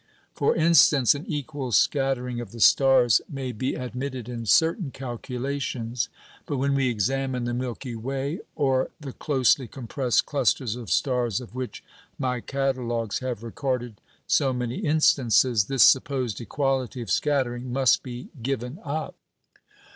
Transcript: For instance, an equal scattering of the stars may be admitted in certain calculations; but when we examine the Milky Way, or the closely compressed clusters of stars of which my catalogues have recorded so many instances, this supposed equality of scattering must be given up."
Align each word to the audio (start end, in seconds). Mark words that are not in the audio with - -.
For 0.33 0.55
instance, 0.55 1.13
an 1.13 1.25
equal 1.27 1.71
scattering 1.71 2.41
of 2.41 2.51
the 2.51 2.59
stars 2.59 3.21
may 3.29 3.51
be 3.51 3.75
admitted 3.75 4.27
in 4.27 4.47
certain 4.47 4.89
calculations; 4.89 6.09
but 6.47 6.57
when 6.57 6.73
we 6.73 6.89
examine 6.89 7.43
the 7.43 7.53
Milky 7.53 7.95
Way, 7.95 8.39
or 8.55 8.89
the 8.99 9.13
closely 9.13 9.67
compressed 9.67 10.25
clusters 10.25 10.75
of 10.75 10.89
stars 10.89 11.39
of 11.39 11.53
which 11.53 11.83
my 12.17 12.39
catalogues 12.39 13.19
have 13.19 13.43
recorded 13.43 14.01
so 14.25 14.51
many 14.51 14.77
instances, 14.79 15.65
this 15.65 15.83
supposed 15.83 16.41
equality 16.41 17.03
of 17.03 17.11
scattering 17.11 17.71
must 17.71 18.01
be 18.01 18.29
given 18.41 18.79
up." 18.83 19.13